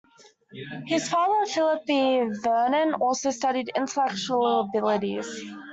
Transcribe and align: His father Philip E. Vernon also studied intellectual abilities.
His 0.87 1.07
father 1.07 1.45
Philip 1.45 1.83
E. 1.87 2.23
Vernon 2.41 2.95
also 2.95 3.29
studied 3.29 3.69
intellectual 3.75 4.61
abilities. 4.61 5.29